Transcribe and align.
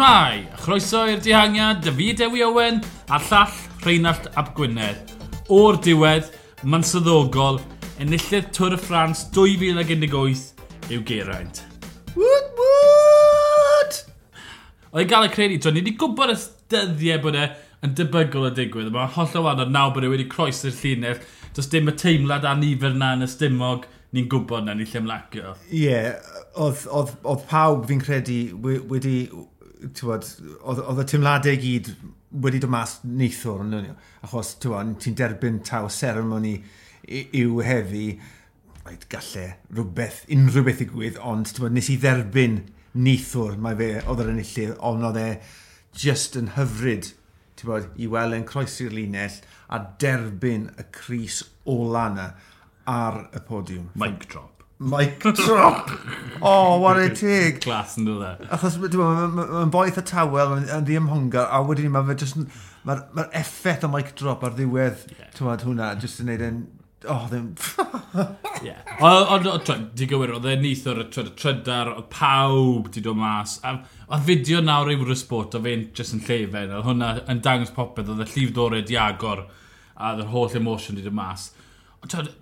Shmai, 0.00 0.46
a 0.48 0.56
chroeso 0.56 1.02
i'r 1.12 1.18
dihangiad, 1.20 1.82
David 1.84 2.22
Ewi 2.24 2.40
Owen 2.40 2.78
a 3.12 3.18
llall 3.20 3.50
Rheinald 3.84 4.30
Ap 4.40 4.54
Gwynedd. 4.56 5.10
O'r 5.52 5.76
diwedd, 5.84 6.30
mansyddogol, 6.64 7.60
enillydd 8.00 8.48
Tŵr 8.56 8.78
y 8.78 8.80
Ffrans 8.80 9.26
2018 9.36 10.88
yw 10.96 11.04
Geraint. 11.04 11.60
Woot 12.14 12.62
woot! 12.62 14.00
Oedd 14.94 15.04
e 15.04 15.06
gael 15.12 15.28
y 15.28 15.34
credu, 15.36 15.60
John, 15.60 15.76
ni 15.76 15.84
wedi 15.84 15.92
gwybod 16.00 16.32
y 16.32 16.38
dyddiau 16.72 17.20
bod 17.26 17.36
e 17.36 17.44
yn 17.84 17.92
debygol 18.00 18.48
o 18.48 18.54
digwydd. 18.56 18.88
Mae'n 18.96 19.12
holl 19.18 19.36
o 19.36 19.46
wahanol 19.50 19.76
nawr 19.76 19.92
bod 19.98 20.08
e 20.08 20.14
wedi 20.16 20.30
croesi'r 20.32 20.80
llinell. 20.80 21.20
Does 21.52 21.68
dim 21.68 21.92
y 21.92 21.98
teimlad 22.06 22.48
a 22.48 22.56
nifer 22.56 22.96
na 22.96 23.18
yn 23.18 23.28
y 23.28 23.32
stymog 23.36 23.84
ni'n 24.16 24.32
gwybod 24.32 24.64
na 24.64 24.74
ni 24.74 24.88
lle 24.88 25.04
mlacio. 25.04 25.54
Ie, 25.68 25.84
yeah, 25.84 26.36
oedd, 26.56 26.88
oedd, 26.88 27.12
oedd 27.20 27.48
pawb 27.52 27.84
fi'n 27.92 28.00
credu 28.02 28.42
wedi, 28.64 29.16
tywod, 29.96 30.26
oedd 30.60 31.02
y 31.02 31.06
timladau 31.08 31.54
i 31.56 31.60
gyd 31.60 31.92
wedi 32.44 32.60
dod 32.62 32.72
mas 32.72 32.98
neithwr, 33.06 33.64
achos 34.24 34.54
ti'n 34.60 35.16
derbyn 35.18 35.62
taw 35.66 35.88
seremoni 35.92 36.56
i'w 37.10 37.62
heddi, 37.66 38.04
oedd 38.86 39.06
gallu 39.12 39.46
rhywbeth, 39.74 40.22
unrhyw 40.34 40.66
beth 40.66 40.84
i 40.84 40.88
gwydd, 40.90 41.18
ond 41.32 41.50
bod, 41.58 41.74
nes 41.74 41.90
i 41.92 41.98
dderbyn 42.00 42.60
neithwr, 43.00 43.56
mae 43.62 43.78
fe, 43.78 43.90
oedd 44.04 44.22
yr 44.24 44.32
enillydd, 44.34 44.76
ond 44.86 45.08
oedd 45.10 45.20
e 45.20 45.28
just 45.96 46.38
yn 46.38 46.54
hyfryd 46.56 47.12
bod, 47.66 47.90
i 48.00 48.06
weld 48.08 48.38
yn 48.38 48.46
croesi'r 48.48 48.94
linell 48.96 49.42
a 49.68 49.82
derbyn 50.00 50.70
y 50.80 50.86
Cris 50.96 51.42
ola 51.68 52.06
yna 52.08 52.30
ar 52.88 53.20
y 53.36 53.42
podiwm. 53.46 53.90
Mic 54.00 54.24
drop. 54.30 54.59
Mic 54.82 55.20
drop! 55.20 55.90
Oh, 56.40 56.78
what 56.80 56.96
a 56.96 57.10
tig! 57.10 57.60
Glas 57.60 57.98
yn 58.00 58.06
dod 58.08 58.22
e. 58.24 58.46
Achos 58.48 58.78
mae'n 58.80 59.68
boeth 59.74 59.98
y 60.00 60.04
tawel 60.08 60.54
yn 60.56 60.86
ddiymhongar, 60.88 61.50
a 61.52 61.60
wedyn 61.68 61.92
mae 61.92 62.06
fe 62.08 62.16
just... 62.22 62.40
Mae'r 62.88 63.02
ma 63.12 63.26
effaith 63.36 63.84
o 63.84 63.90
mic 63.92 64.14
drop 64.16 64.46
ar 64.48 64.56
ddiwedd, 64.56 65.04
yeah. 65.12 65.28
ti'n 65.36 65.50
meddwl 65.50 65.74
hwnna, 65.74 65.90
just 66.00 66.24
yn 66.24 66.32
neud 66.32 66.46
yn... 66.48 66.64
Oh, 67.12 67.28
ddim... 67.28 67.52
Ie. 68.64 68.78
Ond, 69.04 69.52
di 70.00 70.08
gywir, 70.08 70.32
oedd 70.38 70.48
e 70.48 70.56
nith 70.64 70.88
o'r 70.88 71.04
trydar, 71.12 71.92
oedd 71.98 72.08
pawb 72.16 72.88
di 72.96 73.04
dod 73.04 73.20
mas. 73.20 73.58
A, 73.60 73.76
a 74.08 74.24
fideo 74.24 74.64
nawr 74.64 74.94
i 74.94 74.96
wrth 74.96 75.26
sport, 75.26 75.60
o 75.60 75.64
fe'n 75.68 75.90
just 75.92 76.16
yn 76.16 76.24
llefen. 76.24 76.72
Oedd 76.72 76.88
hwnna 76.88 77.18
yn 77.28 77.44
dangos 77.44 77.76
popeth, 77.76 78.08
oedd 78.16 78.24
y 78.24 78.32
llif 78.32 78.56
dorau 78.56 78.80
di 78.80 78.96
agor, 78.96 79.44
a 79.92 80.14
oedd 80.14 80.24
yr 80.24 80.32
holl 80.32 80.62
emotion 80.64 80.96
di 80.96 81.04
dod 81.04 81.20
mas. 81.20 81.50
Ond, 82.00 82.32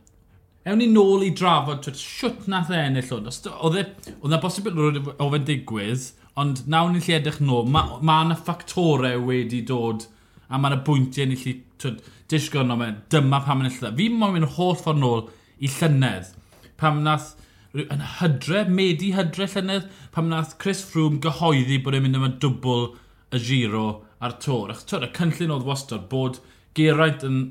Ewn 0.66 0.80
ni 0.82 0.88
nôl 0.90 1.22
i 1.24 1.30
drafod, 1.38 1.84
twyd, 1.84 1.98
siwt 2.00 2.48
nath 2.50 2.72
e 2.74 2.78
ennill 2.82 3.12
hwn. 3.12 3.28
Oedd 3.30 3.78
e- 3.78 4.14
yna 4.26 4.40
bosibl 4.42 4.74
o 4.74 5.28
fe'n 5.30 5.46
digwydd, 5.48 6.10
ond 6.38 6.64
nawn 6.70 6.94
ni'n 6.94 7.04
lle 7.06 7.18
edrych 7.18 7.40
nôl, 7.42 7.68
mae 7.70 7.98
ma 8.02 8.20
yna 8.24 8.34
ma 8.34 8.38
ffactorau 8.42 9.22
wedi 9.28 9.62
dod 9.66 10.08
a 10.48 10.58
mae 10.58 10.72
yna 10.72 10.80
bwyntiau 10.84 11.28
ni'n 11.30 11.42
lle 11.44 11.94
disgo 12.28 12.62
yno 12.64 12.76
mewn, 12.78 12.98
dyma 13.12 13.40
pam 13.46 13.62
yn 13.62 13.70
illa. 13.70 13.92
E. 13.92 13.96
Fi 14.00 14.08
mwyn 14.12 14.34
mynd 14.36 14.52
holl 14.56 14.76
ffordd 14.78 15.00
nôl 15.00 15.24
i 15.62 15.70
llynedd, 15.78 16.32
pam 16.80 17.02
nath 17.06 17.34
yn 17.78 18.04
hydre, 18.18 18.64
medi 18.68 19.12
hydre 19.16 19.48
llynedd, 19.52 19.88
pam 20.14 20.28
nath 20.32 20.56
Chris 20.60 20.82
Froome 20.84 21.20
gyhoeddi 21.24 21.80
bod 21.84 21.96
e'n 21.96 22.04
mynd 22.06 22.18
yma 22.20 22.30
dwbl 22.42 22.90
y 23.36 23.42
giro 23.44 23.86
a'r 24.24 24.38
tor. 24.42 24.72
Ach, 24.74 24.84
twyd, 24.88 25.06
y 25.06 25.12
cynllun 25.16 25.54
oedd 25.56 25.68
wastad 25.68 26.08
bod 26.12 26.40
Geraint 26.76 27.24
yn 27.26 27.42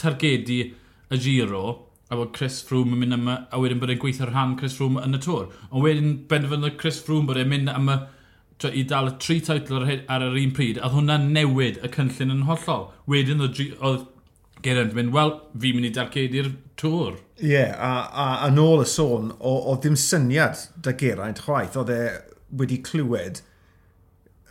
targedu 0.00 0.60
y 1.14 1.20
giro, 1.20 1.64
a 2.14 2.18
bod 2.20 2.32
Chris 2.36 2.62
Froome 2.64 2.94
yn 2.96 3.02
mynd 3.02 3.18
yma, 3.18 3.36
a 3.50 3.60
wedyn 3.60 3.82
bod 3.82 3.92
e'n 3.92 4.00
gweithio 4.00 4.30
rhan 4.30 4.56
Chris 4.60 4.78
Froome 4.78 5.02
yn 5.04 5.18
y 5.18 5.22
tŵr. 5.22 5.50
Ond 5.70 5.84
wedyn 5.84 6.16
benderfynodd 6.30 6.78
Chris 6.80 7.02
Froome 7.04 7.28
bod 7.28 7.40
e'n 7.42 7.50
mynd 7.50 7.74
yma 7.74 8.00
i 8.64 8.84
dal 8.88 9.10
y 9.10 9.14
tri 9.20 9.40
teitl 9.44 9.76
ar, 9.76 9.88
ar 10.08 10.24
yr 10.30 10.36
un 10.40 10.52
pryd, 10.56 10.78
a 10.80 10.88
hwnna 10.92 11.18
newid 11.20 11.80
y 11.84 11.90
cynllun 11.92 12.32
yn 12.32 12.44
hollol. 12.48 12.86
Wedyn 13.10 13.42
oedd 13.44 13.60
oedd 13.84 14.10
Geraint 14.64 14.94
yn 14.94 14.96
mynd, 14.96 15.12
wel, 15.12 15.34
fi'n 15.60 15.76
mynd 15.76 15.90
i 15.90 15.92
dargedu'r 15.92 16.46
tŵr. 16.80 17.18
Ie, 17.42 17.50
yeah, 17.50 17.74
a, 17.76 18.06
a, 18.08 18.28
a 18.46 18.48
nôl 18.54 18.80
y 18.80 18.86
sôn, 18.88 19.34
oedd 19.44 19.82
ddim 19.84 19.98
syniad 20.00 20.62
da 20.80 20.94
Geraint 20.96 21.42
chwaith, 21.44 21.76
oedd 21.76 21.92
e 21.92 22.00
wedi 22.56 22.78
clywed 22.86 23.42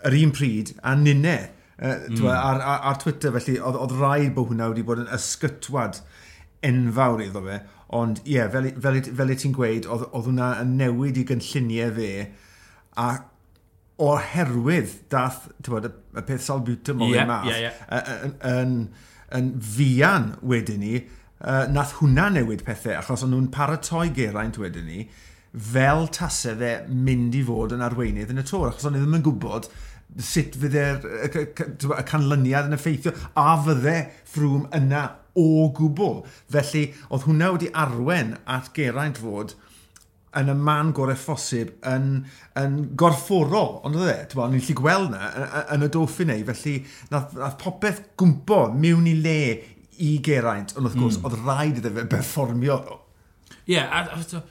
yr 0.05 0.17
un 0.19 0.35
pryd 0.35 0.75
a 0.83 0.93
nynne. 0.99 1.37
Uh, 1.73 1.95
mm. 2.11 2.27
ar, 2.29 2.61
ar, 2.61 2.83
ar 2.91 2.99
Twitter 3.01 3.33
felly, 3.33 3.57
oedd, 3.57 3.79
oedd 3.81 3.95
rhaid 3.97 4.35
bod 4.35 4.51
hwnna 4.51 4.69
wedi 4.69 4.85
bod 4.85 5.01
yn 5.01 5.09
ysgytwad 5.15 6.03
enfawr 6.67 7.23
iddo 7.25 7.43
fe, 7.45 7.59
ond 7.93 8.21
ie, 8.23 8.37
yeah, 8.37 8.49
fel, 8.51 8.69
fel, 8.81 8.99
fel 9.19 9.33
y 9.33 9.37
ti'n 9.39 9.53
gweud, 9.55 9.87
oedd, 9.89 10.07
oedd 10.09 10.29
hwnna 10.31 10.49
yn 10.63 10.75
newid 10.79 11.19
i 11.21 11.25
gynlluniau 11.29 11.93
fe, 11.97 12.11
a 13.01 13.09
oherwydd 14.03 14.95
dath, 15.13 15.47
bod, 15.67 15.89
y 15.89 16.23
peth 16.25 16.45
salbutamol 16.47 17.13
yeah, 17.13 17.27
math, 17.29 17.49
yeah, 17.51 17.67
yeah. 17.69 18.15
yn, 18.23 18.33
yn, 18.49 18.73
yn 19.37 19.51
fian 19.61 20.31
wedyn 20.41 20.81
ni, 20.81 21.03
uh, 21.43 21.65
nath 21.71 21.97
hwnna 21.99 22.29
newid 22.33 22.65
pethau, 22.65 22.97
achos 22.99 23.25
o'n 23.25 23.33
nhw'n 23.35 23.51
paratoi 23.53 24.07
geraint 24.15 24.57
wedyn 24.61 24.89
ni, 24.89 25.07
fel 25.53 26.07
tasau 26.13 26.57
fe 26.57 26.75
mynd 26.89 27.35
i 27.37 27.43
fod 27.45 27.75
yn 27.75 27.83
arweinydd 27.85 28.33
yn 28.33 28.41
y 28.41 28.45
tor, 28.49 28.71
achos 28.71 28.89
o'n 28.89 28.97
i 28.97 29.01
ddim 29.03 29.19
yn 29.19 29.25
gwybod 29.27 29.69
sut 30.21 30.57
fydd 30.61 30.77
e'r, 30.77 31.05
y 31.29 32.05
canlyniad 32.09 32.69
yn 32.69 32.77
effeithio, 32.77 33.13
a 33.37 33.53
fydde 33.65 33.99
ffrwm 34.29 34.67
yna 34.77 35.05
o 35.39 35.67
gwbl. 35.75 36.23
Felly, 36.53 36.87
oedd 37.09 37.27
hwnna 37.27 37.51
wedi 37.55 37.69
arwen 37.73 38.35
at 38.49 38.71
Geraint 38.75 39.21
fod 39.21 39.55
yn 40.39 40.49
y 40.49 40.55
man 40.57 40.89
gorau 40.97 41.17
ffosib 41.17 41.75
yn, 41.89 42.23
yn 42.57 42.79
gorfforol, 42.97 43.77
ond 43.85 43.99
oedd 43.99 44.09
e, 44.09 44.15
ti'n 44.29 44.39
bod, 44.39 44.53
ni'n 44.53 44.63
lli 44.65 44.75
gweld 44.77 45.13
na 45.13 45.29
yn 45.75 45.85
y 45.85 45.89
Dauphiné, 45.93 46.39
felly 46.47 46.79
nath, 47.13 47.35
nath 47.37 47.59
popeth 47.61 48.01
gwmpo 48.19 48.63
mewn 48.73 49.05
i 49.11 49.13
le 49.19 49.37
i 50.01 50.15
Geraint, 50.25 50.73
ond 50.73 50.89
wrth 50.89 50.97
gwrs, 50.97 51.19
mm. 51.19 51.27
oedd 51.29 51.37
rhaid 51.43 51.79
iddo 51.81 51.93
fe 51.93 52.07
berfformio. 52.09 52.79
Ie, 53.63 53.75
yeah, 53.75 53.93
a, 53.93 54.17
a, 54.17 54.23
a, 54.39 54.41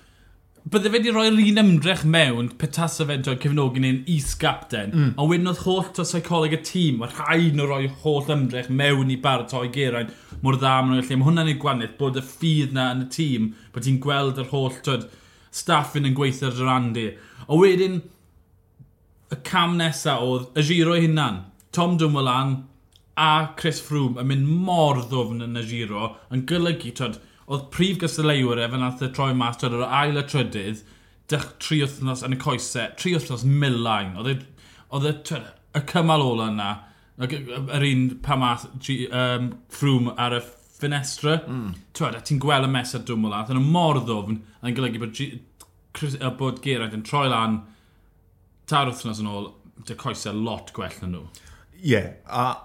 bydde 0.63 0.91
fe 0.91 0.95
wedi 0.95 1.11
rhoi'r 1.11 1.39
un 1.43 1.59
ymdrech 1.59 2.05
mewn 2.07 2.49
petas 2.59 3.01
o 3.03 3.07
fe 3.09 3.17
drwy 3.19 3.39
cefnogi 3.43 3.81
neu'n 3.83 4.05
is-gapten, 4.15 4.93
mm. 4.95 5.09
ond 5.19 5.31
wedyn 5.33 5.51
oedd 5.51 5.65
holl 5.65 5.89
to 5.97 6.05
psycholeg 6.07 6.55
y 6.55 6.61
tîm, 6.69 7.01
mae 7.01 7.11
rhaid 7.11 7.59
nhw 7.59 7.67
rhoi 7.67 7.89
holl 8.05 8.31
ymdrech 8.31 8.71
mewn 8.71 9.11
i 9.11 9.19
baratoi 9.25 9.67
geraint 9.75 10.13
mor 10.45 10.61
dda 10.61 10.77
maen 10.79 10.95
nhw'n 10.95 11.03
gallu. 11.03 11.19
Mae 11.19 11.29
hwnna'n 11.29 11.51
ei 11.51 11.59
gwanaeth 11.65 11.97
bod 11.99 12.21
y 12.21 12.23
ffydd 12.29 12.77
na 12.77 12.89
yn 12.95 13.05
y 13.05 13.11
tîm, 13.17 13.51
bod 13.75 13.87
ti'n 13.89 13.99
gweld 14.05 14.39
yr 14.39 14.51
holl 14.55 14.79
twyd, 14.87 15.09
staffyn 15.53 16.07
yn 16.09 16.15
gweithio 16.19 16.53
ar 16.53 16.59
Durandi. 16.59 17.09
O 17.51 17.59
wedyn, 17.59 17.99
y 19.35 19.41
cam 19.49 19.75
nesaf 19.81 20.23
oedd 20.23 20.63
y 20.63 20.67
giro 20.69 20.95
hunan. 20.95 21.43
Tom 21.75 21.99
Dumoulin 21.99 22.61
a 23.17 23.53
Chris 23.59 23.81
Froome 23.83 24.23
yn 24.23 24.31
mynd 24.31 24.49
mor 24.67 25.03
ddofn 25.09 25.43
yn 25.45 25.59
y 25.59 25.67
giro, 25.69 26.15
yn 26.33 26.47
golygu, 26.49 26.95
twyd, 26.97 27.19
oedd 27.49 27.69
prif 27.75 27.99
gysyleiwr 28.03 28.63
efo 28.67 28.81
nath 28.81 29.03
y 29.05 29.11
troi 29.15 29.33
mas 29.37 29.59
trwy'r 29.61 29.81
yr 29.81 29.97
ail 30.01 30.21
y 30.21 30.25
trydydd, 30.29 30.83
dych 31.33 31.47
tri 31.63 31.83
wythnos 31.83 32.25
yn 32.27 32.37
y 32.37 32.41
coesau, 32.43 32.95
tri 32.99 33.15
wythnos 33.17 33.45
milain. 33.49 34.17
Oedd 34.21 34.33
e- 34.35 34.39
y, 34.39 35.37
e, 35.37 35.43
y 35.79 35.85
cymal 35.91 36.25
ola 36.25 36.49
yna, 36.53 36.71
yr 37.23 37.87
un 37.87 38.05
pa 38.25 38.37
math 38.41 38.67
um, 38.69 39.53
ffrwm 39.73 40.13
ar 40.17 40.37
y 40.39 40.43
ffenestra. 40.43 41.39
Mm. 41.47 41.71
Twyd, 41.97 42.19
a 42.19 42.25
ti'n 42.27 42.41
gweld 42.43 42.69
y 42.69 42.73
mesau 42.73 43.05
drwm 43.07 43.29
o 43.29 43.33
yn 43.55 43.61
y 43.61 43.65
mor 43.65 44.01
ddofn, 44.03 44.41
yn 44.63 44.77
golygu 44.77 45.03
bod, 45.03 45.23
Chris, 45.93 46.17
bod 46.39 46.63
Geraint 46.65 46.97
yn 46.97 47.05
troi 47.07 47.29
lan 47.29 47.61
tar 48.71 48.89
wythnos 48.89 49.21
yn 49.21 49.31
ôl, 49.31 49.51
dy 49.87 49.97
coesau 49.99 50.37
lot 50.37 50.73
gwell 50.77 51.01
na 51.03 51.11
nhw. 51.13 51.27
Ie, 51.83 51.91
yeah, 51.91 52.13
a 52.31 52.63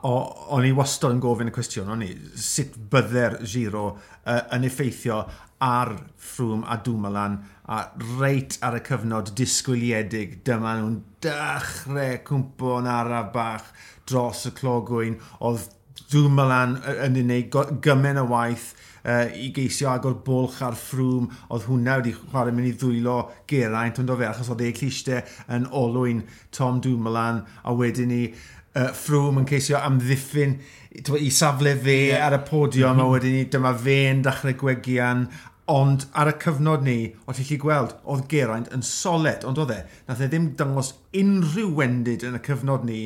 o'n 0.54 0.66
i 0.68 0.70
wastad 0.78 1.16
yn 1.16 1.22
gofyn 1.24 1.50
y 1.50 1.54
cwestiwn, 1.56 1.88
o'n 1.90 2.04
i, 2.06 2.12
sut 2.38 2.76
bydde'r 2.92 3.40
giro 3.50 3.88
uh, 3.90 4.44
yn 4.54 4.68
effeithio 4.68 5.24
ar 5.66 5.96
Ffrwm 6.22 6.62
a 6.70 6.78
Dwmalan 6.86 7.40
a 7.74 7.80
reit 8.20 8.60
ar 8.62 8.78
y 8.78 8.84
cyfnod 8.86 9.32
disgwyliedig 9.40 10.36
dyma 10.46 10.76
nhw'n 10.78 11.00
dechrau 11.26 12.20
cwmpo 12.28 12.76
yn 12.84 12.92
araf 12.94 13.32
bach 13.34 13.72
dros 14.06 14.46
y 14.52 14.54
clogwyn 14.60 15.18
oedd 15.50 15.66
Dwmalan 16.12 16.78
yn 17.08 17.18
unig 17.24 17.58
gymen 17.84 18.22
o 18.22 18.28
waith 18.30 18.70
uh, 19.02 19.26
i 19.34 19.50
geisio 19.56 19.90
agor 19.92 20.20
bolch 20.24 20.60
ar 20.64 20.78
ffrwm, 20.78 21.26
oedd 21.50 21.66
hwnna 21.68 21.98
wedi 22.00 22.14
chwarae 22.16 22.54
mynd 22.56 22.70
i 22.70 22.76
ddwylo 22.78 23.18
geraint, 23.50 24.00
ond 24.02 24.14
o 24.14 24.18
fe, 24.20 24.28
achos 24.30 24.52
oedd 24.54 24.64
ei 24.68 24.76
clistau 24.78 25.24
yn 25.58 25.68
olwyn 25.82 26.22
Tom 26.56 26.82
Dumoulin, 26.84 27.42
a 27.64 27.76
wedyn 27.76 28.14
ni 28.14 28.22
uh, 28.78 28.90
Froome 28.96 29.44
yn 29.44 29.50
ceisio 29.50 29.82
amddiffyn 29.82 30.58
i 31.18 31.30
safle 31.34 31.76
fe 31.84 31.98
yeah. 32.08 32.26
ar 32.28 32.38
y 32.38 32.42
podiwm 32.48 32.88
mm 32.88 32.96
-hmm. 32.96 33.02
a 33.02 33.04
mhm. 33.04 33.14
wedyn 33.14 33.38
ni 33.38 33.46
dyma 33.54 33.74
fe 33.84 34.00
yn 34.14 34.24
dechrau 34.26 34.58
gwegian 34.64 35.28
ond 35.68 36.06
ar 36.16 36.32
y 36.32 36.34
cyfnod 36.40 36.86
ni, 36.86 37.00
o 37.28 37.34
ti'n 37.36 37.48
chi 37.50 37.58
gweld, 37.60 37.98
oedd 38.08 38.28
Geraint 38.32 38.70
yn 38.72 38.86
soled, 38.88 39.44
ond 39.44 39.60
oedd 39.60 39.74
e, 39.76 39.82
nath 40.08 40.22
e 40.24 40.30
ddim 40.32 40.54
dangos 40.60 40.94
unrhyw 41.12 41.74
wendid 41.76 42.24
yn 42.24 42.38
y 42.40 42.42
cyfnod 42.46 42.86
ni, 42.88 43.02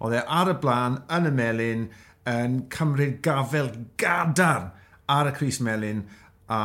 oedd 0.00 0.16
e 0.16 0.22
ar 0.38 0.48
y 0.48 0.54
blaen, 0.62 0.96
yn 1.12 1.28
y 1.28 1.32
melin 1.36 1.82
yn 2.26 2.62
cymryd 2.72 3.20
gafel 3.24 3.68
gadarn 4.00 4.72
ar 5.12 5.30
y 5.30 5.34
Cris 5.36 5.60
Melin 5.62 6.06
a 6.48 6.60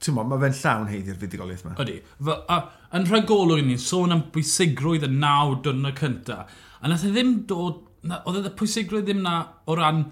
ti'n 0.00 0.16
mo, 0.16 0.24
mae 0.26 0.40
fe'n 0.44 0.56
llawn 0.60 0.88
heiddi'r 0.90 1.18
fuddugoliaeth 1.20 1.64
yma. 1.66 1.76
Ydy. 1.84 1.98
Fy, 2.26 2.36
a, 2.54 2.58
yn 2.96 3.06
rhagolwg 3.08 3.62
ni'n 3.66 3.80
sôn 3.82 4.14
am 4.14 4.26
bwysigrwydd 4.34 5.06
y 5.06 5.12
naw 5.12 5.56
dwrnod 5.64 5.98
cynta, 6.00 6.40
a 6.80 6.90
nath 6.90 7.06
e 7.06 7.12
ddim 7.12 7.34
dod, 7.50 7.82
na, 8.08 8.22
oedd 8.24 8.40
e- 8.40 8.48
y 8.48 8.54
pwysigrwydd 8.60 9.08
ddim 9.10 9.22
na 9.26 9.36
o 9.68 9.76
ran 9.78 10.06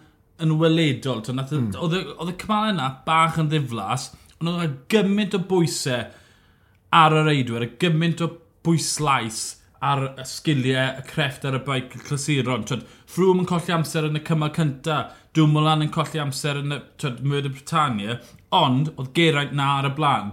yn 0.45 0.57
weledol. 0.61 1.23
Mm. 1.25 1.71
Oedd 1.83 2.33
y 2.33 2.37
cymalau 2.41 2.75
yna 2.75 2.89
bach 3.07 3.39
yn 3.41 3.49
ddiflas, 3.53 4.11
ond 4.39 4.53
oedd 4.53 4.67
y 4.67 4.73
gymaint 4.93 5.37
o 5.39 5.43
bwysau 5.51 6.05
ar 6.99 7.17
yr 7.23 7.33
eidwyr, 7.33 7.67
y 7.67 7.73
gymaint 7.83 8.23
o 8.25 8.31
bwyslais 8.67 9.58
ar 9.85 10.05
y 10.19 10.25
sgiliau, 10.27 10.99
y 10.99 11.05
crefft 11.07 11.47
ar 11.47 11.57
y 11.59 11.63
baic 11.67 11.95
clasuron. 12.07 12.67
Twyd, 12.67 12.85
Froome 13.09 13.45
yn 13.45 13.49
colli 13.49 13.75
amser 13.75 14.09
yn 14.09 14.19
y 14.19 14.23
cymal 14.27 14.53
cynta, 14.57 14.99
Dwmolan 15.37 15.85
yn 15.87 15.93
colli 15.95 16.21
amser 16.23 16.59
yn 16.63 16.75
y 16.75 16.81
twyd, 17.01 17.23
Myrd 17.23 17.51
y 17.51 17.55
Britannia, 17.55 18.19
ond 18.55 18.93
oedd 18.97 19.13
Geraint 19.17 19.55
na 19.57 19.77
ar 19.79 19.91
y 19.91 19.93
blaen. 19.95 20.33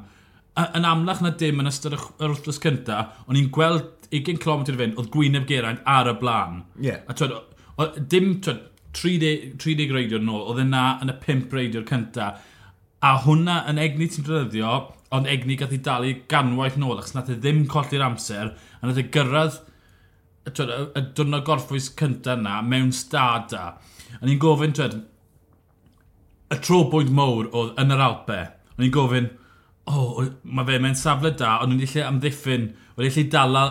Yn 0.65 0.88
amlach 0.88 1.21
na 1.21 1.33
dim 1.36 1.59
yn 1.62 1.69
ystod 1.69 1.97
yr 1.97 2.31
wythnos 2.31 2.62
cynta, 2.63 3.01
o'n 3.27 3.38
i'n 3.38 3.51
gweld 3.53 4.07
20 4.15 4.42
km 4.42 4.65
i 4.65 4.77
fynd, 4.80 4.97
oedd 4.97 5.12
Gwyneb 5.13 5.45
Geraint 5.50 5.83
ar 5.89 6.09
y 6.09 6.15
blaen. 6.21 6.63
Yeah. 6.81 7.03
A 7.06 7.18
twyd, 7.18 7.36
o, 7.75 7.89
dim 8.00 8.39
twyd, 8.45 8.63
30, 8.95 9.57
30 9.59 9.92
reidiwr 9.92 10.24
nôl, 10.24 10.45
oedd 10.47 10.62
e 10.63 10.65
yna 10.65 10.86
yn 11.03 11.12
y 11.12 11.18
5 11.25 11.53
reidiwr 11.53 11.86
cynta. 11.89 12.30
A 13.03 13.18
hwnna 13.25 13.62
yn 13.69 13.81
egni 13.83 14.07
ti'n 14.09 14.25
dryddio, 14.25 14.77
ond 15.13 15.30
egni 15.30 15.57
gath 15.60 15.74
i 15.75 15.80
dalu 15.86 16.13
ganwaith 16.31 16.78
nôl, 16.81 16.98
achos 17.00 17.16
nath 17.16 17.31
e 17.34 17.38
ddim 17.38 17.66
colli'r 17.72 18.06
amser, 18.06 18.54
a 18.81 18.88
nath 18.88 19.02
e 19.02 19.06
gyrraedd 19.13 19.60
y, 20.46 20.52
y, 20.52 20.80
y 20.98 21.04
dwrnod 21.18 21.46
gorffwys 21.48 21.92
cyntaf 22.00 22.40
yna 22.42 22.60
mewn 22.66 22.92
stada. 22.96 23.66
A 24.19 24.24
ni'n 24.25 24.42
gofyn, 24.42 24.75
twed, 24.78 25.00
y 26.54 26.60
tro 26.62 26.84
bwynt 26.92 27.13
mowr 27.16 27.50
oedd 27.54 27.74
yn 27.81 27.96
yr 27.96 28.06
Alpe. 28.10 28.42
A 28.75 28.78
ni'n 28.81 28.94
gofyn, 28.94 29.31
o, 29.86 29.96
oh, 29.96 30.30
mae 30.44 30.68
fe 30.68 30.81
mewn 30.81 31.00
safle 31.00 31.34
da, 31.38 31.57
ond 31.63 31.75
nhw'n 31.75 31.94
lle 31.94 32.06
amddiffyn, 32.10 32.69
wedi 32.98 33.13
lle 33.16 33.28
dala 33.34 33.66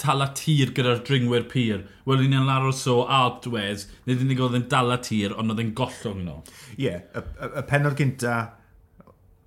tala 0.00 0.30
tir 0.32 0.70
gyda'r 0.76 1.02
dringwyr 1.04 1.44
pyr. 1.50 1.82
Wel, 2.08 2.22
ni'n 2.22 2.38
yn 2.40 2.68
o 2.68 2.72
so 2.72 3.02
Dwez, 3.44 3.86
nid 4.06 4.22
yn 4.24 4.38
oedd 4.40 4.56
yn 4.56 4.68
dala 4.72 4.96
tir, 5.04 5.34
ond 5.36 5.52
oedd 5.52 5.60
yn 5.60 5.74
gollwng 5.76 6.22
nhw. 6.24 6.38
Ie, 6.76 6.86
yeah, 6.86 7.02
y, 7.12 7.20
y, 7.20 7.50
y 7.60 7.64
penod 7.68 7.98
gyntaf 7.98 8.54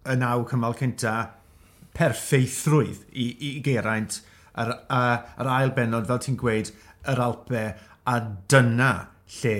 y 0.09 0.15
naw 0.19 0.45
cymal 0.49 0.77
cynta 0.79 1.15
perffeithrwydd 1.97 3.05
i, 3.13 3.27
i 3.49 3.51
Geraint. 3.65 4.21
Yr, 4.59 4.73
a, 4.91 5.03
yr 5.39 5.51
ail 5.53 5.75
benod, 5.75 6.07
fel 6.09 6.23
ti'n 6.23 6.39
gweud, 6.39 6.71
yr 7.11 7.21
Alpe, 7.23 7.63
a 8.09 8.15
dyna 8.51 8.93
lle 9.39 9.55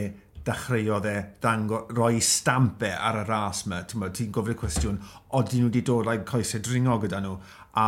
dechreuodd 0.47 1.05
e 1.05 1.15
dango, 1.43 1.83
roi 1.95 2.19
stampau 2.23 2.89
e 2.89 2.95
ar 2.95 3.21
y 3.21 3.25
ras 3.27 3.63
yma. 3.67 3.83
Ti'n 3.85 4.33
gofyn 4.35 4.55
y 4.55 4.59
cwestiwn, 4.59 4.99
oedden 5.37 5.63
nhw 5.63 5.69
wedi 5.69 5.83
dod 5.85 6.07
rhaid 6.07 6.25
coesau 6.29 6.63
dringo 6.65 6.97
gyda 7.03 7.21
nhw, 7.23 7.35
a 7.77 7.87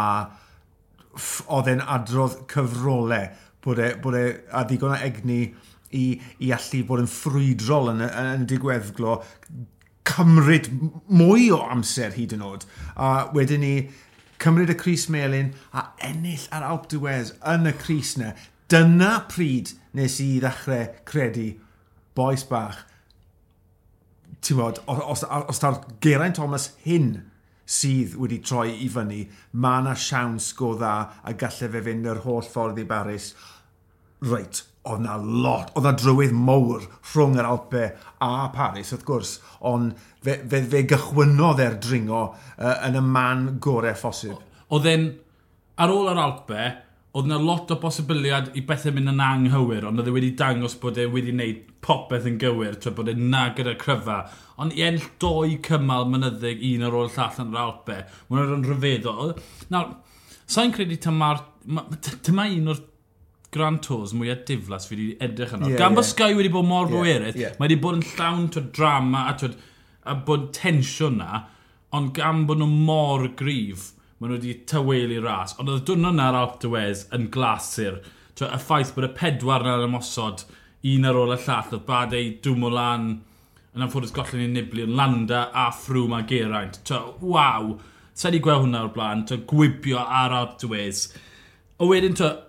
oedd 1.52 1.72
e'n 1.72 1.84
adrodd 1.96 2.38
cyfrolau 2.52 3.28
bod 3.62 3.82
e, 3.82 3.92
bod 4.02 4.18
e 4.18 4.24
a 4.58 4.64
ddigon 4.66 4.96
o 4.96 5.00
egni 5.04 5.42
i, 5.98 6.06
i 6.40 6.52
allu 6.56 6.82
bod 6.88 7.04
yn 7.04 7.12
ffrwydrol 7.12 7.92
yn, 7.94 8.06
yn 8.08 8.46
y 8.46 8.50
digweddglo 8.50 9.20
cymryd 10.12 10.70
mwy 11.08 11.50
o 11.56 11.62
amser 11.72 12.14
hyd 12.16 12.36
yn 12.36 12.46
oed. 12.46 12.68
A 12.96 13.30
wedyn 13.36 13.64
ni, 13.64 13.76
cymryd 14.42 14.74
y 14.74 14.78
Cris 14.78 15.08
Melin 15.14 15.54
a 15.74 15.88
ennill 16.08 16.48
ar 16.52 16.66
Alp 16.68 16.88
Dwez 16.92 17.36
yn 17.48 17.70
y 17.70 17.74
Cris 17.78 18.16
na. 18.20 18.34
Dyna 18.72 19.18
pryd 19.32 19.74
nes 19.98 20.20
i 20.24 20.30
ddechrau 20.42 20.88
credu 21.08 21.50
boes 22.18 22.46
bach. 22.48 22.86
Ti'n 24.42 24.58
bod, 24.58 24.82
os, 24.90 25.24
os 25.24 25.62
ta'r 25.62 25.84
Geraint 26.04 26.40
Thomas 26.40 26.72
hyn 26.86 27.14
sydd 27.72 28.18
wedi 28.20 28.42
troi 28.44 28.72
i 28.84 28.90
fyny, 28.92 29.22
mae 29.54 29.84
yna 29.84 29.94
siawns 29.96 30.50
go 30.58 30.74
dda 30.76 30.96
a 31.24 31.36
gallai 31.38 31.70
fe 31.76 31.84
fynd 31.86 32.10
yr 32.10 32.24
holl 32.26 32.44
ffordd 32.44 32.82
i 32.82 32.88
Baris. 32.88 33.32
Reit, 34.28 34.64
oedd 34.90 35.02
na 35.04 35.18
lot, 35.22 35.70
oedd 35.76 35.86
na 35.86 35.94
drywydd 35.98 36.34
mowr 36.34 36.86
rhwng 37.12 37.38
yr 37.38 37.50
Alpe 37.50 37.84
a 38.26 38.48
Paris 38.54 38.94
wrth 38.96 39.06
gwrs, 39.06 39.34
ond 39.70 39.94
fe, 40.26 40.40
fe, 40.50 40.64
fe 40.72 40.86
gychwynodd 40.90 41.62
e'r 41.62 41.78
dringo 41.84 42.24
uh, 42.32 42.78
yn 42.88 42.98
y 42.98 43.04
man 43.06 43.44
gorau 43.62 43.94
ffosib. 43.98 44.40
Oedd 44.74 44.88
e'n, 44.90 45.06
ar 45.82 45.94
ôl 45.94 46.10
yr 46.10 46.22
Alpe, 46.24 46.66
oedd 47.12 47.28
yna 47.28 47.38
lot 47.44 47.72
o 47.74 47.78
bosibiliad 47.78 48.54
i 48.58 48.64
bethau 48.66 48.96
mynd 48.96 49.12
yn 49.12 49.22
anghywir, 49.22 49.86
ond 49.86 50.02
oedd 50.02 50.10
e 50.10 50.16
wedi 50.16 50.32
dangos 50.40 50.78
bod 50.82 50.98
e 50.98 51.06
wedi 51.12 51.34
wneud 51.36 51.66
popeth 51.86 52.26
yn 52.30 52.40
gywir, 52.42 52.78
tra 52.82 52.94
bod 52.96 53.12
e 53.12 53.18
na 53.20 53.50
gyda'r 53.58 53.78
cryfa. 53.82 54.22
Ond 54.64 54.74
i 54.78 54.86
enll 54.88 55.10
doi 55.22 55.60
cymal 55.66 56.08
mynyddig 56.10 56.64
un 56.72 56.88
ar 56.88 56.98
ôl 56.98 57.12
llall 57.12 57.42
yn 57.44 57.54
yr 57.54 57.64
Alpe, 57.68 58.00
mae'n 58.30 58.48
rhan 58.48 58.66
rhyfeddol. 58.66 59.36
Nawr, 59.74 59.94
sa'n 60.50 60.74
credu 60.74 60.98
tyma'r... 61.06 61.46
Dyma 62.26 62.48
un 62.50 62.72
o'r 62.72 62.80
Grand 63.52 63.82
Tours 63.84 64.14
mwyaf 64.16 64.46
diflas 64.48 64.88
fi 64.88 64.96
wedi 64.96 65.18
edrych 65.20 65.56
yno. 65.58 65.68
Yeah, 65.68 65.80
Gan 65.82 65.96
bod 65.98 66.06
yeah. 66.06 66.12
Sky 66.14 66.36
wedi 66.38 66.52
bod 66.54 66.68
mor 66.70 66.86
yeah, 66.88 66.94
bwerydd, 66.96 67.40
yeah. 67.40 67.56
mae 67.60 67.68
wedi 67.68 67.80
bod 67.84 67.98
yn 68.00 68.06
llawn 68.14 68.46
to 68.56 68.64
drama 68.64 69.26
a, 69.28 69.34
twyd, 69.40 69.58
a 70.08 70.16
bod 70.28 70.52
tensiwn 70.56 71.18
na, 71.20 71.42
ond 71.98 72.14
gan 72.16 72.46
bod 72.48 72.62
nhw 72.62 72.70
mor 72.72 73.26
gryf, 73.40 73.90
maen 74.20 74.32
nhw 74.32 74.40
wedi 74.40 74.54
tywelu 74.72 75.20
ras. 75.26 75.58
Ond 75.60 75.74
oedd 75.74 75.84
dwrnod 75.90 76.16
na'r 76.16 76.38
Alp 76.40 76.62
Dwez 76.64 77.04
yn 77.18 77.28
glasur. 77.34 78.00
Twyd, 78.40 78.54
y 78.56 78.60
ffaith 78.64 78.94
bod 78.96 79.10
y 79.10 79.12
pedwar 79.18 79.68
na'r 79.68 79.84
ymosod, 79.90 80.46
un 80.94 81.10
ar 81.10 81.20
ôl 81.20 81.36
y 81.36 81.40
llall, 81.44 81.74
oedd 81.76 81.84
bad 81.90 82.16
ei 82.16 82.30
Badei, 82.30 82.38
Dwmolan, 82.46 83.10
yn 83.76 83.84
anffodus 83.84 84.16
gollen 84.16 84.46
i'n 84.46 84.56
niblu 84.56 84.86
yn 84.88 84.96
Landa 84.96 85.50
a 85.52 85.68
Ffrwm 85.76 86.16
a 86.16 86.22
Geraint. 86.28 86.80
Twyd, 86.88 87.20
waw! 87.20 87.74
Sa'i 88.16 88.36
di 88.36 88.42
gweld 88.44 88.64
hwnna 88.64 88.86
o'r 88.86 88.96
blaen, 88.96 89.26
twyd, 89.28 89.44
gwibio 89.52 90.00
ar 90.00 90.38
Alp 90.40 90.56
Dwez. 90.64 91.04
O 91.84 91.92
wedyn, 91.92 92.16
twyd, 92.16 92.48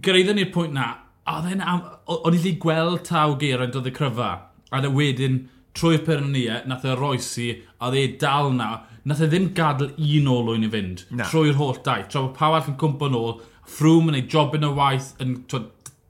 gyrraeddon 0.00 0.38
ni'r 0.40 0.52
pwynt 0.52 0.72
na, 0.76 0.86
o'n 1.28 1.50
i 1.52 2.38
wedi 2.38 2.54
gweld 2.60 3.04
taw 3.08 3.36
Geraint 3.40 3.76
oedd 3.78 3.90
y 3.90 3.94
cryfa, 3.94 4.30
a 4.72 4.80
dde 4.80 4.90
wedyn 4.96 5.42
trwy'r 5.76 6.02
Pyrenia, 6.06 6.62
nath 6.68 6.86
e 6.88 6.96
roesi, 6.96 7.50
a 7.80 7.90
dde 7.92 8.06
dal 8.20 8.52
na, 8.56 8.70
nath 9.08 9.22
e 9.24 9.28
ddim 9.28 9.50
gadael 9.56 9.92
un 9.96 10.30
olwyn 10.32 10.66
i 10.66 10.70
fynd, 10.72 11.04
na. 11.10 11.28
trwy'r 11.28 11.58
holl 11.60 11.78
daith, 11.84 12.08
tra 12.12 12.24
bod 12.24 12.34
pawb 12.38 12.58
all 12.58 12.72
yn 12.72 12.78
cwmpo 12.80 13.10
yn 13.10 13.18
ôl, 13.18 13.38
ffrwm 13.68 14.10
yn 14.12 14.18
ei 14.22 14.26
job 14.32 14.56
yn 14.56 14.68
y 14.68 14.72
waith, 14.80 15.12
yn 15.22 15.38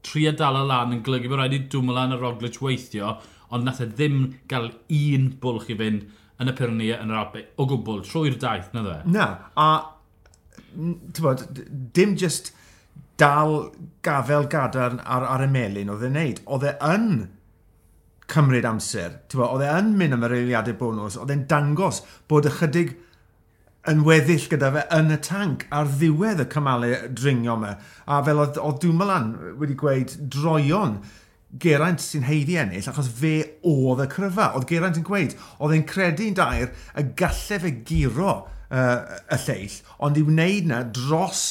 tri 0.02 0.24
a 0.30 0.32
dal 0.38 0.58
y 0.62 0.64
lan, 0.70 0.94
yn 0.96 1.04
glygu 1.06 1.30
bod 1.30 1.42
rhaid 1.42 1.58
i 1.58 1.62
dwmol 1.70 1.98
lan 1.98 2.16
y 2.16 2.20
Roglic 2.22 2.58
weithio, 2.62 3.16
ond 3.52 3.66
nath 3.66 3.82
e 3.84 3.90
ddim 3.90 4.24
gael 4.50 4.72
un 4.94 5.28
bwlch 5.42 5.70
i 5.74 5.78
fynd 5.78 6.08
yn 6.42 6.50
y 6.50 6.56
Pyrenia 6.58 7.02
yn 7.02 7.12
yr 7.12 7.20
Alpe, 7.20 7.44
o 7.58 7.68
gwbl, 7.70 8.02
trwy'r 8.06 8.38
daith, 8.40 8.72
na 8.74 8.86
dde? 8.86 8.98
Na, 9.14 9.28
a, 9.58 9.68
ti'n 10.72 11.22
bod, 11.22 11.46
dim 11.94 12.16
just... 12.16 12.52
Just 12.52 12.58
dal 13.20 13.72
gafel 14.04 14.48
gadarn 14.50 15.00
ar, 15.04 15.26
ar 15.28 15.44
y 15.44 15.50
melin 15.52 15.92
oedd 15.92 16.04
e'n 16.08 16.18
neud. 16.18 16.42
Oedd 16.46 16.66
e 16.70 16.74
yn 16.88 17.08
cymryd 18.32 18.66
amser. 18.68 19.20
Oedd 19.36 19.64
e 19.66 19.70
yn 19.70 19.94
mynd 19.98 20.16
am 20.16 20.26
yr 20.28 20.36
eiliadau 20.40 20.76
bonus. 20.80 21.18
Oedd 21.20 21.34
e'n 21.34 21.46
dangos 21.50 22.02
bod 22.30 22.48
ychydig 22.50 22.94
yn 23.90 24.04
weddill 24.06 24.46
gyda 24.50 24.70
fe 24.76 24.84
yn 24.94 25.10
y 25.10 25.18
tanc 25.26 25.66
ar 25.74 25.90
ddiwedd 25.90 26.44
y 26.44 26.46
cymalau 26.52 27.10
dringio 27.18 27.56
yma. 27.58 27.74
A 28.06 28.22
fel 28.26 28.42
oedd, 28.44 28.60
oedd 28.62 28.78
Dwmalan 28.84 29.34
wedi 29.60 29.76
gweud 29.78 30.14
droion 30.30 31.00
Geraint 31.60 32.00
sy'n 32.00 32.24
heiddi 32.24 32.56
ennill 32.56 32.86
achos 32.88 33.10
fe 33.12 33.34
oedd 33.68 34.04
y 34.04 34.08
cryfa. 34.12 34.52
Oedd 34.56 34.68
Geraint 34.70 35.00
yn 35.00 35.06
gweud, 35.06 35.34
oedd 35.58 35.74
e'n 35.76 35.84
credu'n 35.88 36.38
dair 36.38 36.70
y 36.96 37.04
gallai 37.18 37.58
fe 37.66 37.74
giro 37.88 38.30
uh, 38.72 39.18
y 39.28 39.40
lleill, 39.44 39.76
ond 40.00 40.16
i 40.16 40.24
wneud 40.24 40.70
na 40.70 40.80
dros 40.88 41.42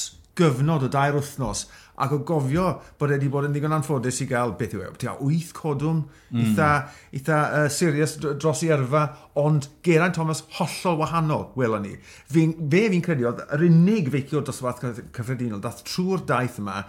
gyfnod 0.42 0.90
o 0.90 0.92
dair 0.92 1.16
wythnos 1.18 1.68
ac 2.02 2.16
o 2.16 2.20
gofio 2.26 2.68
bod 3.00 3.14
wedi 3.14 3.30
bod 3.30 3.46
yn 3.46 3.54
ddigon 3.54 3.76
anffodus 3.76 4.22
i 4.24 4.28
gael 4.30 4.56
beth 4.58 4.74
yw 4.78 4.84
e, 4.88 4.90
tua 5.02 5.14
8 5.22 5.52
codwm, 5.58 6.02
mm. 6.32 6.42
eitha, 6.42 6.70
eitha 7.14 7.40
uh, 7.60 7.68
serious 7.74 8.16
dros 8.22 8.64
i 8.66 8.72
yrfa, 8.74 9.04
ond 9.38 9.68
Geraint 9.86 10.18
Thomas 10.18 10.44
hollol 10.58 10.98
wahanol, 11.04 11.50
welon 11.60 11.86
ni. 11.86 11.94
Fi, 12.02 12.48
fe 12.74 12.88
fi'n 12.94 13.06
credu 13.06 13.30
oedd 13.30 13.44
yr 13.48 13.68
unig 13.68 14.10
feiciwr 14.14 14.48
dosbarth 14.48 14.82
cyffredinol 15.14 15.62
dath 15.64 15.84
trwy'r 15.92 16.26
daith 16.32 16.58
yma 16.64 16.82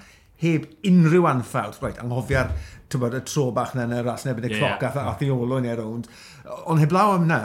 heb 0.42 0.64
unrhyw 0.88 1.28
anffawd, 1.30 1.76
right, 1.85 2.00
anghofio'r 2.02 2.54
y 2.92 3.21
tro 3.28 3.50
bach 3.54 3.76
na 3.76 3.87
yn 3.87 3.94
yr 4.00 4.09
as 4.12 4.26
neu 4.26 4.35
y 4.37 4.50
cloc 4.52 4.82
yeah. 4.82 4.97
a 5.00 5.12
a 5.12 5.18
thi 5.21 5.30
olwyn 5.32 5.68
i'r 5.68 5.78
rownd. 5.80 6.09
Ond 6.66 6.82
heblaw 6.82 7.14
am 7.14 7.28
na, 7.28 7.38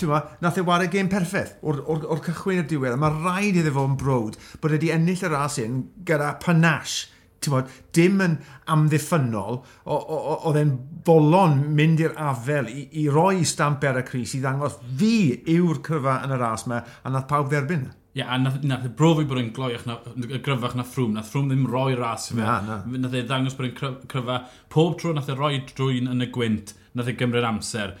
Tewa, 0.00 0.20
nath 0.40 0.58
e 0.58 0.64
wario 0.64 0.88
gêm 0.92 1.10
perffaith 1.12 1.58
o'r, 1.60 1.80
or, 1.84 2.04
or 2.08 2.20
cychwyn 2.24 2.62
y 2.62 2.66
diwedd. 2.70 2.98
Mae 3.00 3.16
rhaid 3.20 3.60
iddo 3.60 3.74
fod 3.76 3.90
yn 3.92 3.96
brod 4.00 4.38
bod 4.62 4.74
wedi 4.76 4.92
ennill 4.94 5.24
y 5.26 5.32
ras 5.32 5.58
un 5.62 5.82
gyda 6.08 6.34
panache. 6.42 7.10
Bod, 7.48 7.70
dim 7.96 8.18
yn 8.20 8.34
amddiffynol, 8.68 9.62
oedd 9.88 10.58
e'n 10.60 10.74
bolon 11.06 11.54
mynd 11.72 12.02
i'r 12.04 12.12
afel 12.20 12.68
i, 12.68 12.82
i 13.00 13.06
roi 13.08 13.46
stamp 13.48 13.86
ar 13.88 14.02
y 14.02 14.04
Cris 14.04 14.34
i 14.36 14.42
ddangos 14.42 14.76
fi 15.00 15.14
yw'r 15.48 15.80
cryfa 15.86 16.18
yn 16.26 16.34
y 16.36 16.40
ras 16.42 16.66
yma 16.68 16.82
a 16.84 17.14
nath 17.14 17.24
pawb 17.30 17.48
dderbyn. 17.48 17.86
E. 17.88 17.94
Ie, 18.10 18.20
yeah, 18.20 18.34
a 18.34 18.38
nath, 18.42 18.60
nath 18.66 18.84
e 18.84 18.92
brofi 18.98 19.24
bod 19.24 19.40
e'n 19.40 19.52
gloiach 19.56 19.86
na, 19.88 19.96
gryfach 20.44 20.76
na 20.76 20.84
ffrwm. 20.84 21.16
Nath 21.16 21.30
ffrwm 21.32 21.48
ddim 21.48 21.64
roi 21.70 21.94
ras 21.96 22.28
i 22.28 22.34
fe. 22.34 22.42
Na, 22.42 22.58
na. 22.66 22.78
Nath 23.06 23.16
e 23.16 23.24
ddangos 23.24 23.56
bod 23.56 23.70
e'n 23.70 24.00
cryfa. 24.10 24.40
Pob 24.68 24.96
tro 25.00 25.16
nath 25.16 25.32
e 25.32 25.36
roi 25.38 25.54
drwy'n 25.70 26.10
yn 26.12 26.26
y 26.26 26.28
gwynt, 26.34 26.74
nath 26.98 27.08
e 27.08 27.14
gymryd 27.16 27.46
amser. 27.46 27.94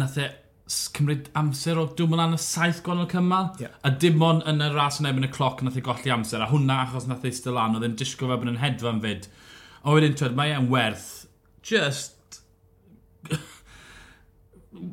Nath 0.00 0.18
e 0.18 0.32
cymryd 0.70 1.30
amser 1.38 1.78
o 1.80 1.86
dwi'n 1.96 2.12
mynd 2.12 2.24
yn 2.24 2.36
y 2.36 2.40
saith 2.42 2.82
gwanol 2.86 3.08
cymal. 3.10 3.50
Yeah. 3.62 3.74
A 3.86 3.90
dim 3.90 4.22
ond 4.22 4.46
yn 4.48 4.62
y 4.62 4.70
ras 4.74 5.00
yn 5.02 5.08
ebyn 5.10 5.26
y 5.26 5.32
cloc 5.32 5.64
nath 5.64 5.78
ei 5.78 5.84
golli 5.86 6.12
amser. 6.14 6.44
A 6.44 6.50
hwnna 6.52 6.82
achos 6.84 7.08
nath 7.10 7.26
ei 7.26 7.34
styl 7.34 7.58
an, 7.60 7.76
oedd 7.78 7.88
e'n 7.88 7.98
disgo 7.98 8.30
fe 8.30 8.38
bod 8.38 8.52
yn 8.52 8.60
hedfan 8.62 9.02
fyd. 9.02 9.26
A 9.82 9.96
wedyn, 9.96 10.16
twyd 10.18 10.38
mae 10.38 10.54
e'n 10.54 10.70
werth 10.72 11.10
just... 11.66 12.40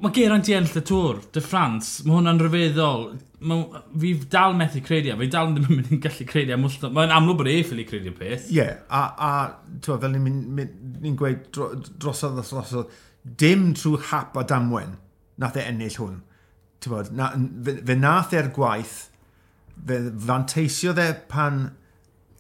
mae 0.02 0.12
Geraint 0.16 0.50
i 0.50 0.58
enll 0.58 0.82
y 0.82 0.86
tŵr, 0.90 1.22
dy 1.36 1.44
Ffrans. 1.46 1.94
Mae 2.08 2.18
hwnna'n 2.18 2.42
rhyfeddol. 2.42 3.10
Ma... 3.46 3.62
Fi 4.02 4.14
dal 4.34 4.58
methu 4.58 4.82
credu, 4.86 5.14
fi 5.22 5.32
dal 5.34 5.54
ddim 5.54 5.70
yn 5.70 5.82
mynd 5.82 5.94
i'n 5.94 6.06
gallu 6.08 6.30
credu. 6.30 6.58
Mae'n 6.90 7.18
amlwg 7.22 7.44
bod 7.44 7.52
e 7.54 7.58
ffili 7.62 7.86
credu 7.88 8.18
peth. 8.18 8.50
Ie, 8.50 8.64
yeah, 8.64 8.80
a, 8.90 9.04
a 9.14 9.82
twa, 9.86 10.02
fel 10.02 10.18
ni'n 10.18 10.64
ni 11.04 11.18
gweud 11.18 11.52
drosodd 11.54 12.42
a 12.42 12.46
drosodd, 12.46 13.04
dim 13.38 13.76
trwy 13.78 14.02
hap 14.10 14.40
a 14.40 14.46
damwen 14.48 14.96
nath 15.42 15.60
e 15.60 15.66
ennill 15.68 16.00
hwn. 16.02 16.22
Bod, 16.88 17.12
na, 17.18 17.32
fe, 17.66 17.80
fe 17.84 17.96
nath 18.00 18.36
e'r 18.38 18.52
gwaith, 18.56 18.96
fe 19.88 20.00
fanteisio 20.28 20.94
dde 20.96 21.10
pan 21.32 21.66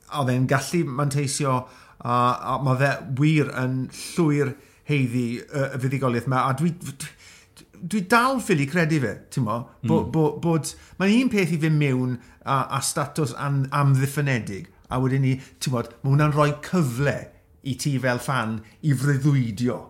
a 0.07 0.23
fe'n 0.27 0.47
gallu 0.47 0.83
manteisio 0.87 1.57
a, 1.99 2.13
a 2.13 2.57
mae 2.63 2.79
fe 2.79 2.91
wir 3.19 3.51
yn 3.59 3.79
llwyr 3.91 4.53
heiddi 4.87 5.27
y, 5.41 5.63
y 5.65 5.81
fuddigoliaeth 5.81 6.29
yma 6.29 6.45
a 6.47 6.53
dwi, 6.57 6.71
dwi, 6.85 8.03
dal 8.09 8.39
ffili 8.43 8.67
credu 8.69 9.01
fe, 9.03 9.13
ti'n 9.33 9.47
mo, 9.47 9.59
bo, 9.83 9.99
mm. 9.99 10.11
bo, 10.13 10.27
bod 10.43 10.71
mae'n 11.01 11.25
un 11.25 11.33
peth 11.33 11.53
i 11.55 11.59
fynd 11.61 11.79
mewn 11.81 12.15
a, 12.45 12.61
a 12.77 12.81
statws 12.85 13.35
am, 13.35 13.65
amddiffynedig 13.75 14.71
a 14.87 15.01
wedyn 15.03 15.25
ni, 15.25 15.35
ti'n 15.59 15.75
bod, 15.75 15.91
mae 16.03 16.13
hwnna'n 16.13 16.35
rhoi 16.35 16.53
cyfle 16.65 17.17
i 17.67 17.75
ti 17.79 17.97
fel 17.99 18.21
fan 18.23 18.61
i 18.87 18.95
fryddwydio 18.95 19.81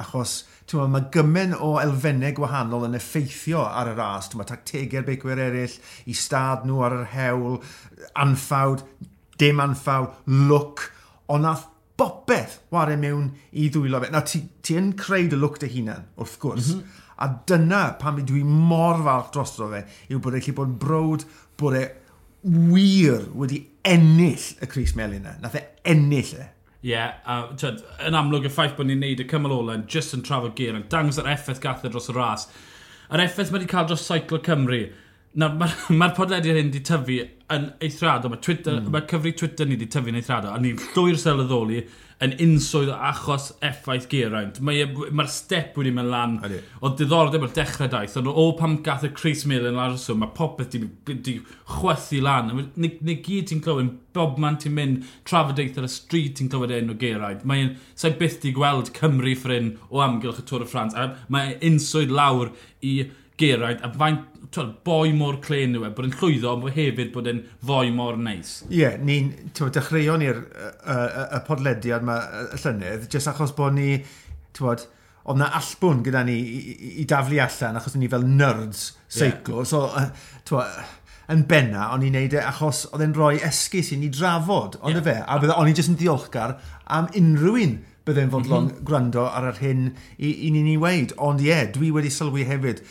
achos 0.00 0.40
Tewa, 0.70 0.86
mae 0.86 1.08
gymen 1.10 1.56
o 1.58 1.72
elfennau 1.82 2.30
gwahanol 2.36 2.86
yn 2.86 2.94
effeithio 2.94 3.64
ar 3.66 3.90
y 3.90 3.96
ras. 3.98 4.28
Tewa, 4.30 4.46
tactegau'r 4.46 5.06
beicwyr 5.08 5.42
eraill, 5.48 5.74
i 6.06 6.14
stad 6.14 6.62
nhw 6.68 6.84
ar 6.86 6.94
yr 7.00 7.08
hewl, 7.16 7.58
anffawd, 8.22 8.84
dim 9.40 9.62
anffawd, 9.64 10.14
look, 10.50 10.86
ond 11.30 11.48
nath 11.48 11.66
bopeth 12.00 12.60
wario 12.72 13.00
mewn 13.00 13.26
i 13.58 13.66
ddwylo 13.72 14.00
fe. 14.04 14.10
Na, 14.14 14.22
ti, 14.26 14.44
ti 14.62 14.78
yn 14.78 14.92
creu 14.98 15.26
dy 15.30 15.38
look 15.40 15.58
dy 15.60 15.72
hunan, 15.74 16.06
wrth 16.20 16.38
gwrs. 16.42 16.74
Mm 16.74 16.80
-hmm. 16.80 16.98
A 17.20 17.26
dyna 17.50 17.82
pam 18.00 18.22
dwi 18.24 18.44
mor 18.46 19.02
falch 19.04 19.34
drosto 19.34 19.68
fe, 19.74 19.82
yw 20.08 20.22
bod 20.22 20.38
e'n 20.38 20.46
lle 20.46 20.54
bod 20.56 20.70
yn 20.70 20.78
brod 20.80 21.26
bod 21.60 21.76
e 21.76 21.82
wir 22.42 23.26
wedi 23.36 23.60
ennill 23.84 24.46
y 24.62 24.68
Cris 24.70 24.94
Melin 24.96 25.26
na. 25.26 25.34
Nath 25.42 25.58
e 25.58 25.66
ennill 25.92 26.32
e. 26.38 26.46
Ie, 26.80 26.94
yeah, 26.94 27.18
a 27.28 27.50
tyd, 27.60 27.82
yn 28.08 28.16
amlwg 28.16 28.46
y 28.48 28.50
ffaith 28.52 28.72
bod 28.78 28.88
ni'n 28.88 29.02
neud 29.04 29.20
y 29.20 29.26
cymal 29.28 29.52
ola 29.52 29.74
yn 29.76 29.82
just 29.90 30.14
yn 30.16 30.22
trafod 30.24 30.54
gyr, 30.56 30.78
yn 30.78 30.86
dangos 30.88 31.18
yr 31.20 31.28
effaith 31.28 31.60
gath 31.60 31.84
e 31.84 31.90
dros 31.92 32.08
y 32.08 32.14
ras. 32.16 32.46
Yr 33.12 33.20
effaith 33.26 33.50
mae 33.52 33.60
wedi 33.60 33.68
cael 33.68 33.90
dros 33.90 34.06
Cycle 34.06 34.40
Cymru, 34.46 34.78
Mae'r 35.38 35.52
ma 35.54 35.66
ma 35.94 36.08
podlediad 36.10 36.56
hyn 36.58 36.70
wedi 36.72 36.80
tyfu 36.82 37.20
yn 37.54 37.66
eithrado. 37.86 38.30
Mae 38.30 38.40
Twitter, 38.42 38.80
mm. 38.80 38.90
ma 38.90 39.04
cyfri 39.06 39.30
Twitter 39.38 39.68
ni 39.68 39.76
wedi 39.76 39.86
tyfu 39.90 40.10
yn 40.10 40.18
eithrado. 40.18 40.50
A 40.50 40.58
ni'n 40.58 40.80
llwyr 40.90 41.18
sylweddoli 41.22 41.84
yn 42.20 42.34
unswydd 42.44 42.90
achos 42.92 43.46
effaith 43.64 44.08
geraint. 44.10 44.58
Mae'r 44.60 44.90
e 44.90 45.12
ma 45.16 45.24
step 45.30 45.78
wedi 45.78 45.92
mynd 45.94 46.10
lan. 46.10 46.34
O 46.82 46.90
diddordeb 46.98 47.46
o'r 47.46 47.54
dechrau 47.56 47.88
daith. 47.92 48.16
Ond 48.18 48.32
o 48.32 48.48
pam 48.58 48.74
gath 48.86 49.06
y 49.06 49.12
Chris 49.14 49.46
Mill 49.48 49.68
yn 49.70 49.78
arswm, 49.80 50.18
mae 50.24 50.34
popeth 50.34 50.74
wedi 51.08 51.36
chwethu 51.76 52.20
lan. 52.26 52.50
Ni, 52.74 52.92
ni 52.98 53.16
gyd 53.22 53.52
ti'n 53.52 53.62
clywed, 53.64 53.94
bob 54.16 54.34
man 54.42 54.58
ti'n 54.58 54.74
mynd 54.76 55.06
trafodaeth 55.30 55.78
ar 55.78 55.86
y 55.86 55.92
stryd 55.94 56.34
ti'n 56.40 56.50
clywed 56.50 56.74
enw 56.74 56.98
geraint. 57.00 57.46
Mae'n 57.46 57.76
sa'i 57.94 58.18
byth 58.18 58.40
di 58.42 58.52
gweld 58.58 58.90
Cymru 58.98 59.38
ffrin 59.38 59.76
o 59.88 60.02
amgylch 60.02 60.42
y 60.42 60.46
Tôr 60.50 60.66
y 60.66 60.68
Ffrans. 60.68 60.98
A 60.98 61.14
mae 61.30 61.54
unswydd 61.70 62.12
lawr 62.18 62.50
i 62.82 62.98
geraint. 63.40 63.80
A 63.86 63.94
faint 63.94 64.26
twyd, 64.54 64.70
boi 64.86 65.12
mor 65.16 65.38
clen 65.44 65.76
yw 65.78 65.86
e, 65.86 65.90
bod 65.96 66.08
yn 66.08 66.14
llwyddo, 66.16 66.54
ond 66.54 66.70
hefyd 66.74 67.12
bod 67.14 67.28
yn 67.30 67.42
foi 67.66 67.90
mor 67.94 68.18
neis. 68.20 68.60
Ie, 68.68 68.80
yeah, 68.82 68.96
ni'n 68.98 69.32
dechreuon 69.58 70.24
ni'r 70.24 70.40
y 70.42 71.42
podlediad 71.46 72.06
yma 72.06 72.16
y 72.46 72.62
llynydd, 72.62 73.06
jyst 73.12 73.30
achos 73.30 73.54
bod 73.56 73.76
ni, 73.78 74.00
bod, 74.58 74.86
oedd 75.24 75.40
na 75.40 75.50
allbwn 75.58 76.02
gyda 76.06 76.24
ni 76.26 76.38
i, 76.40 76.62
i, 76.72 76.94
i 77.02 77.08
daflu 77.08 77.38
allan, 77.42 77.78
achos 77.80 77.98
ni 78.00 78.10
fel 78.10 78.26
nerds 78.26 78.88
seiclo. 79.06 79.62
Yeah. 79.62 79.70
So, 79.70 79.84
uh, 79.86 80.40
twod, 80.48 80.80
yn 81.30 81.46
benna, 81.50 81.86
o'n 81.94 82.04
i'n 82.06 82.16
neud 82.18 82.34
e 82.34 82.42
achos 82.42 82.86
oedd 82.90 83.04
e'n 83.06 83.14
rhoi 83.14 83.36
esgus 83.46 83.92
i 83.94 84.00
ni 84.00 84.10
drafod, 84.10 84.80
ond 84.82 84.96
yeah. 84.96 85.02
E 85.02 85.06
fe, 85.06 85.16
a 85.22 85.38
bydde, 85.38 85.56
o'n 85.60 85.70
i 85.70 85.76
jyst 85.78 85.92
yn 85.92 86.00
diolchgar 86.00 86.58
am 86.90 87.10
unrhyw 87.20 87.62
un 87.62 87.78
byddai'n 88.08 88.32
fodlon 88.32 88.64
mhm. 88.64 88.70
mm 88.72 88.76
-hmm. 88.76 88.86
gwrando 88.88 89.26
ar 89.28 89.50
yr 89.52 89.62
hyn 89.62 89.88
i, 90.18 90.32
i 90.32 90.50
ni'n 90.50 90.72
ei 90.74 90.78
weid. 90.80 91.14
Ond 91.22 91.42
ie, 91.44 91.52
yeah, 91.52 91.66
dwi 91.70 91.92
wedi 91.94 92.10
sylwi 92.10 92.48
hefyd 92.48 92.82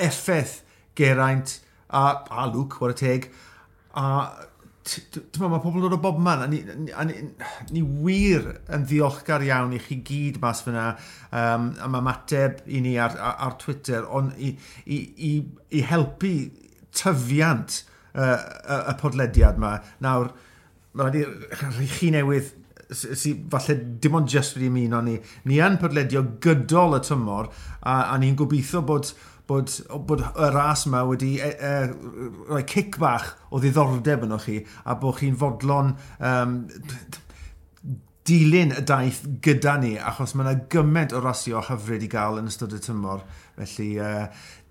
effaith 0.00 0.60
Geraint 0.98 1.58
a, 1.90 2.24
a 2.30 2.46
Luke, 2.46 2.80
war 2.80 2.94
y 2.94 2.98
teg. 2.98 3.28
A 3.94 4.06
mae 5.38 5.60
pobl 5.62 5.84
dod 5.84 5.94
o 5.94 6.00
bob 6.02 6.18
man, 6.22 6.42
a 6.42 6.48
ni, 6.50 6.60
a 6.96 7.04
ni, 7.06 7.18
ni 7.74 7.82
wir 7.82 8.46
yn 8.72 8.86
ddiolchgar 8.88 9.44
iawn 9.46 9.74
i 9.76 9.80
chi 9.82 10.00
gyd 10.06 10.40
mas 10.42 10.62
fyna, 10.66 10.86
um, 11.30 11.70
a 11.78 11.90
mae 11.92 12.06
mateb 12.06 12.62
i 12.66 12.80
ni 12.82 12.96
ar, 12.98 13.14
ar 13.18 13.58
Twitter, 13.60 14.06
ond 14.08 14.32
i, 14.38 14.54
i, 14.86 15.00
i, 15.30 15.32
i 15.76 15.84
helpu 15.86 16.32
tyfiant 16.96 17.82
uh, 18.14 18.38
y, 18.38 18.80
y 18.80 18.96
podlediad 19.02 19.60
yma. 19.60 19.76
Nawr, 20.02 20.32
mae 20.98 21.22
i 21.22 21.90
chi 21.92 22.10
newydd 22.14 22.56
sy, 22.92 23.34
falle 23.50 23.76
dim 24.02 24.18
ond 24.18 24.30
just 24.30 24.56
wedi 24.56 24.70
ymuno 24.70 25.02
ni, 25.06 25.16
ni 25.48 25.60
yn 25.62 25.78
podledio 25.80 26.24
gydol 26.42 26.98
y 26.98 27.02
tymor 27.06 27.50
a, 27.50 28.12
a 28.12 28.18
ni'n 28.20 28.38
gobeithio 28.38 28.82
bod 28.86 29.12
bod, 29.50 29.72
bod 30.06 30.22
y 30.22 30.50
ras 30.54 30.86
yma 30.86 31.02
wedi 31.08 31.32
e, 31.42 31.50
e, 31.50 31.72
rhoi 32.50 32.62
cic 32.70 33.00
bach 33.02 33.32
o 33.50 33.58
ddiddordeb 33.62 34.28
yno 34.28 34.38
chi 34.42 34.60
a 34.84 34.94
bod 35.00 35.18
chi'n 35.18 35.38
fodlon 35.40 35.94
um, 36.18 36.54
dilyn 38.30 38.74
y 38.76 38.84
daith 38.86 39.22
gyda 39.42 39.76
ni 39.82 39.94
achos 39.98 40.36
mae 40.36 40.46
yna 40.46 40.68
gymaint 40.70 41.14
o 41.16 41.22
rasio 41.24 41.62
hyfryd 41.66 42.04
i 42.06 42.10
gael 42.12 42.38
yn 42.38 42.50
ystod 42.50 42.76
y 42.76 42.80
tymor. 42.84 43.24
Felly, 43.56 43.88
uh, 43.98 44.26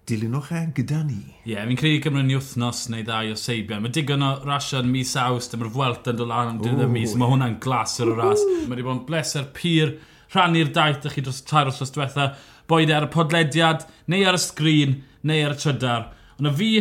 dilynwch 0.09 0.51
e 0.55 0.61
gyda 0.77 0.99
ni. 1.05 1.19
Ie, 1.45 1.53
yeah, 1.53 1.65
fi'n 1.69 1.79
credu 1.79 2.01
Cymru 2.05 2.23
ni 2.25 2.37
wythnos 2.37 2.83
neu 2.91 3.05
ddau 3.05 3.33
o 3.33 3.37
seibio. 3.39 3.79
Mae 3.81 3.93
digon 3.93 4.25
o 4.25 4.31
rasio 4.45 4.81
yn 4.83 4.89
mis 4.91 5.15
awst, 5.19 5.55
mae'r 5.55 5.71
Fwelt 5.75 6.09
yn 6.09 6.19
dod 6.19 6.31
lan 6.31 6.53
am 6.53 6.61
dydd 6.63 6.83
y 6.85 6.89
mis, 6.89 7.15
mae 7.19 7.29
hwnna'n 7.31 7.59
glas 7.63 7.97
ar 8.01 8.13
y 8.13 8.15
ras. 8.17 8.45
Mae 8.63 8.73
wedi 8.73 8.87
bod 8.87 8.97
yn 8.97 9.03
bleser 9.09 9.49
pyr 9.55 9.95
rhannu'r 10.33 10.73
daith 10.73 11.05
ych 11.09 11.17
chi 11.17 11.25
dros 11.25 11.43
tair 11.45 11.69
os 11.69 11.93
diwetha, 11.93 12.31
boed 12.69 12.89
e 12.91 12.97
ar 12.97 13.07
y 13.07 13.11
podlediad, 13.13 13.85
neu 14.09 14.25
ar 14.29 14.37
y 14.37 14.41
sgrin, 14.43 14.99
neu 15.25 15.45
ar 15.45 15.57
y 15.57 15.61
trydar. 15.61 16.09
Ond 16.39 16.51
y 16.51 16.55
fi, 16.59 16.71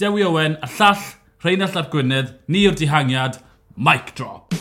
Dewi 0.00 0.26
Owen, 0.26 0.58
a 0.62 0.70
llall, 0.78 1.10
Rheinald 1.44 1.78
Ap 1.78 1.92
Gwynedd, 1.94 2.34
ni 2.50 2.66
yw'r 2.66 2.78
dihangiad, 2.78 3.40
mic 3.76 4.14
drop. 4.18 4.56